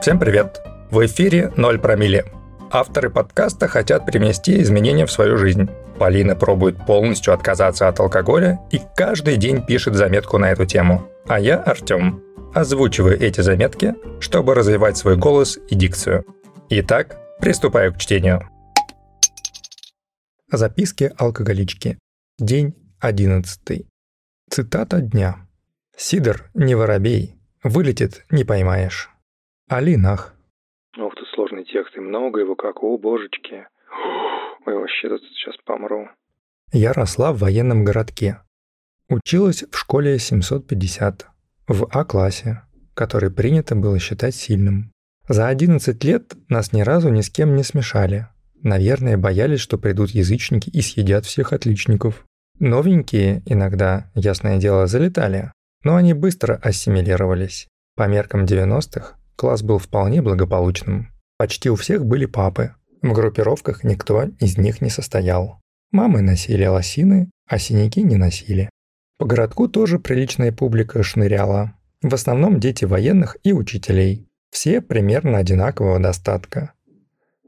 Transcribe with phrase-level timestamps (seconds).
[0.00, 0.62] Всем привет!
[0.90, 2.24] В эфире «Ноль промилле».
[2.70, 5.68] Авторы подкаста хотят привнести изменения в свою жизнь.
[5.98, 11.06] Полина пробует полностью отказаться от алкоголя и каждый день пишет заметку на эту тему.
[11.28, 12.22] А я, Артем,
[12.54, 16.24] озвучиваю эти заметки, чтобы развивать свой голос и дикцию.
[16.70, 18.48] Итак, приступаю к чтению.
[20.50, 21.98] Записки алкоголички.
[22.38, 23.86] День одиннадцатый.
[24.48, 25.46] Цитата дня.
[25.94, 29.10] «Сидор не воробей, вылетит не поймаешь».
[29.70, 30.34] Алинах.
[30.98, 33.68] Ох, тут сложный текст, и много его как, о, божечки.
[34.66, 36.08] Ой, вообще тут сейчас помру.
[36.72, 38.40] Я росла в военном городке.
[39.08, 41.28] Училась в школе 750,
[41.68, 42.62] в А-классе,
[42.94, 44.90] который принято было считать сильным.
[45.28, 48.26] За 11 лет нас ни разу ни с кем не смешали.
[48.64, 52.24] Наверное, боялись, что придут язычники и съедят всех отличников.
[52.58, 55.52] Новенькие иногда, ясное дело, залетали,
[55.84, 57.68] но они быстро ассимилировались.
[57.94, 61.08] По меркам 90-х Класс был вполне благополучным.
[61.38, 62.74] Почти у всех были папы.
[63.00, 65.62] В группировках никто из них не состоял.
[65.92, 68.68] Мамы носили лосины, а синяки не носили.
[69.16, 71.72] По городку тоже приличная публика шныряла.
[72.02, 74.28] В основном дети военных и учителей.
[74.50, 76.74] Все примерно одинакового достатка.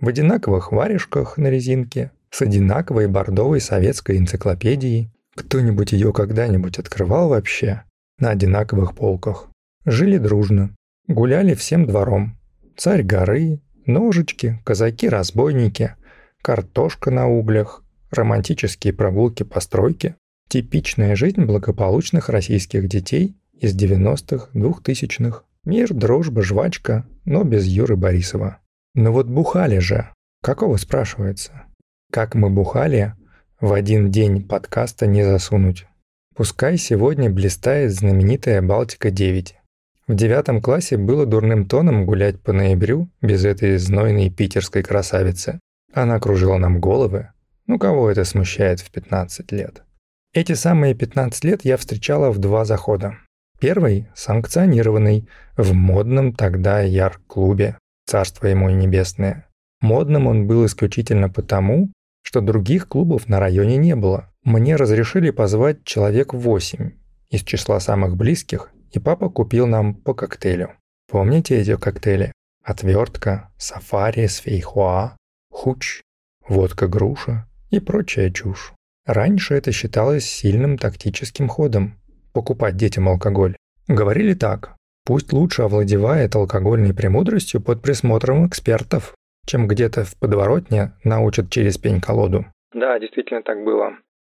[0.00, 5.12] В одинаковых варежках на резинке, с одинаковой бордовой советской энциклопедией.
[5.36, 7.84] Кто-нибудь ее когда-нибудь открывал вообще?
[8.18, 9.46] На одинаковых полках.
[9.84, 10.74] Жили дружно,
[11.08, 12.36] Гуляли всем двором.
[12.76, 15.94] Царь горы, ножички, казаки-разбойники,
[16.42, 20.16] картошка на углях, романтические прогулки по стройке.
[20.48, 25.42] Типичная жизнь благополучных российских детей из 90-х, 2000-х.
[25.64, 28.58] Мир, дружба, жвачка, но без Юры Борисова.
[28.94, 30.10] Но вот бухали же.
[30.42, 31.66] Какого спрашивается?
[32.10, 33.14] Как мы бухали,
[33.60, 35.86] в один день подкаста не засунуть.
[36.34, 39.52] Пускай сегодня блистает знаменитая «Балтика-9».
[40.08, 45.58] В девятом классе было дурным тоном гулять по ноябрю без этой знойной питерской красавицы.
[45.92, 47.30] Она кружила нам головы.
[47.66, 49.82] Ну кого это смущает в 15 лет?
[50.32, 53.16] Эти самые 15 лет я встречала в два захода.
[53.58, 59.48] Первый– санкционированный, в модном тогда яр-клубе, царство ему и небесное.
[59.80, 61.90] Модным он был исключительно потому,
[62.22, 64.32] что других клубов на районе не было.
[64.44, 66.92] Мне разрешили позвать человек 8
[67.30, 70.70] из числа самых близких и папа купил нам по коктейлю.
[71.08, 72.32] Помните эти коктейли?
[72.64, 75.16] Отвертка, сафари с фейхуа,
[75.50, 76.02] хуч,
[76.48, 78.72] водка-груша и прочая чушь.
[79.06, 81.98] Раньше это считалось сильным тактическим ходом–
[82.32, 83.56] покупать детям алкоголь.
[83.86, 84.74] Говорили так–
[85.06, 89.14] пусть лучше овладевает алкогольной премудростью под присмотром экспертов,
[89.46, 92.46] чем где-то в подворотне научат через пень-колоду.
[92.74, 93.92] Да, действительно так было.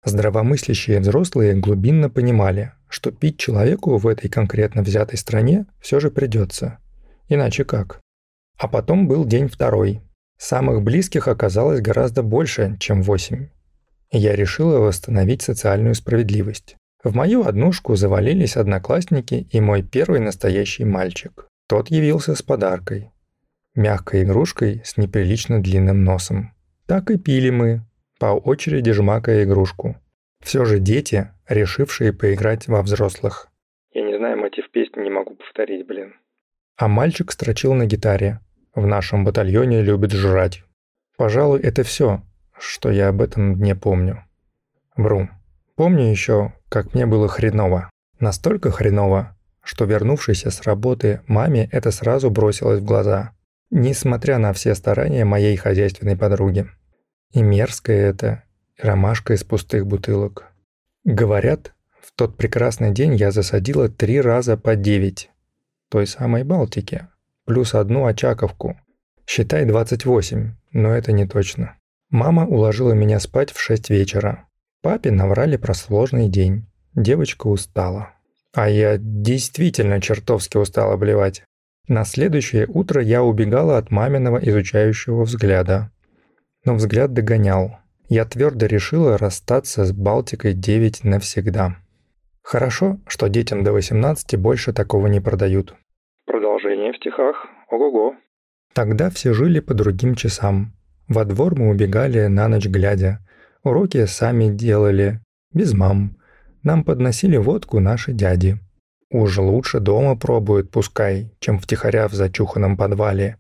[0.04, 6.78] Здравомыслящие взрослые глубинно понимали, что пить человеку в этой конкретно взятой стране все же придется.
[7.28, 8.00] Иначе как?
[8.58, 10.02] А потом был день второй.
[10.38, 13.48] Самых близких оказалось гораздо больше, чем восемь.
[14.10, 16.76] Я решила восстановить социальную справедливость.
[17.04, 21.46] В мою однушку завалились одноклассники и мой первый настоящий мальчик.
[21.68, 23.10] Тот явился с подаркой.
[23.74, 26.54] Мягкой игрушкой с неприлично длинным носом.
[26.86, 27.86] Так и пили мы,
[28.18, 29.96] по очереди жмакая игрушку.
[30.40, 33.48] Все же дети, решившие поиграть во взрослых.
[33.92, 36.14] Я не знаю, мотив песни не могу повторить, блин.
[36.76, 38.40] А мальчик строчил на гитаре.
[38.74, 40.62] В нашем батальоне любят жрать.
[41.16, 42.22] Пожалуй, это все,
[42.58, 44.24] что я об этом дне помню.
[44.96, 45.28] Вру.
[45.74, 47.90] Помню еще, как мне было хреново.
[48.20, 53.32] Настолько хреново, что вернувшейся с работы маме это сразу бросилось в глаза,
[53.70, 56.68] несмотря на все старания моей хозяйственной подруги.
[57.32, 58.44] И мерзкое это,
[58.78, 60.50] ромашка из пустых бутылок.
[61.04, 65.30] Говорят, в тот прекрасный день я засадила три раза по девять.
[65.90, 67.06] Той самой Балтики.
[67.44, 68.80] Плюс одну Очаковку.
[69.26, 71.76] Считай 28, но это не точно.
[72.08, 74.48] Мама уложила меня спать в 6 вечера.
[74.80, 76.66] Папе наврали про сложный день.
[76.94, 78.14] Девочка устала.
[78.54, 81.44] А я действительно чертовски устала блевать.
[81.88, 85.90] На следующее утро я убегала от маминого изучающего взгляда
[86.68, 87.78] но взгляд догонял.
[88.10, 91.76] Я твердо решила расстаться с Балтикой-9 навсегда.
[92.42, 95.74] Хорошо, что детям до 18 больше такого не продают.
[96.26, 97.46] Продолжение в стихах.
[97.70, 98.16] Ого-го.
[98.74, 100.74] Тогда все жили по другим часам.
[101.08, 103.20] Во двор мы убегали на ночь глядя.
[103.64, 105.20] Уроки сами делали,
[105.54, 106.18] без мам.
[106.62, 108.58] Нам подносили водку наши дяди.
[109.10, 113.38] Уж лучше дома пробуют, пускай, чем втихаря в зачуханном подвале.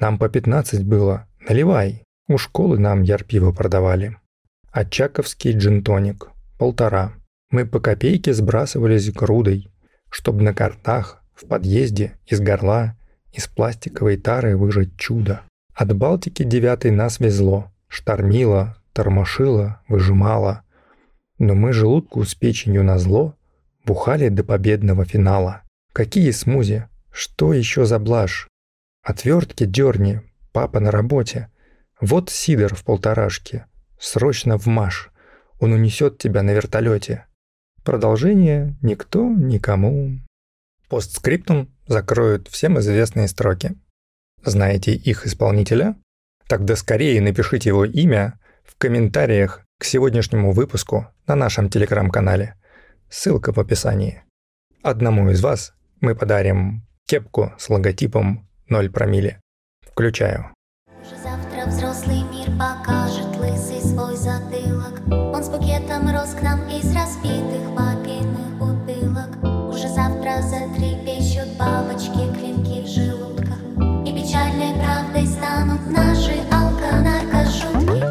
[0.00, 2.02] Нам по 15 было, наливай.
[2.30, 4.18] У школы нам ярпиво продавали.
[4.70, 6.28] Очаковский джинтоник–
[6.58, 7.14] полтора.
[7.50, 9.70] Мы по копейке сбрасывались грудой,
[10.10, 12.96] чтобы на картах в подъезде из горла
[13.32, 15.40] Из пластиковой тары выжать чудо.
[15.74, 17.72] От Балтики девятой нас везло.
[17.88, 20.64] Штормило, тормошило, выжимало.
[21.38, 23.36] Но мы желудку с печенью на зло
[23.86, 25.62] бухали до победного финала.
[25.94, 26.88] Какие смузи?
[27.10, 28.48] Что еще за блажь?
[29.02, 30.20] Отвертки дерни,
[30.52, 31.48] папа на работе.
[32.00, 33.66] Вот сидор в полторашке.
[33.98, 35.10] Срочно в маш.
[35.58, 37.26] Он унесет тебя на вертолете.
[37.82, 40.20] Продолжение никто никому.
[40.88, 43.74] Постскриптум закроют всем известные строки.
[44.44, 45.96] Знаете их исполнителя?
[46.46, 52.54] Тогда скорее напишите его имя в комментариях к сегодняшнему выпуску на нашем телеграм-канале.
[53.10, 54.22] Ссылка в описании.
[54.82, 59.40] Одному из вас мы подарим кепку с логотипом 0 промилле.
[59.80, 60.52] Включаю.
[61.68, 65.02] Взрослый мир покажет лысый свой затылок.
[65.10, 69.28] Он с букетом роз к нам из разбитых папиных бутылок.
[69.68, 73.58] Уже завтра затрепещут бабочки, клинки в желудках.
[74.06, 78.02] И печальной правдой станут наши алко-наркошутки.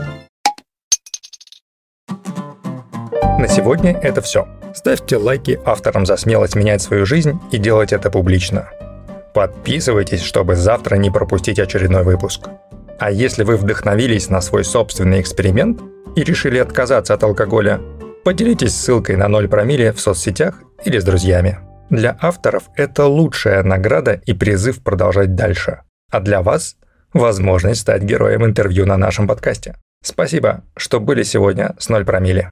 [3.42, 4.48] На сегодня это все.
[4.76, 8.70] Ставьте лайки авторам за смелость менять свою жизнь и делать это публично.
[9.34, 12.50] Подписывайтесь, чтобы завтра не пропустить очередной выпуск.
[13.00, 15.82] А если вы вдохновились на свой собственный эксперимент
[16.16, 17.80] и решили отказаться от алкоголя,
[18.24, 21.60] поделитесь ссылкой на 0 промилле в соцсетях или с друзьями.
[21.90, 25.82] Для авторов это лучшая награда и призыв продолжать дальше.
[26.12, 26.76] А для вас–
[27.14, 29.76] возможность стать героем интервью на нашем подкасте.
[30.04, 32.50] Спасибо, что были сегодня с 0 промилле.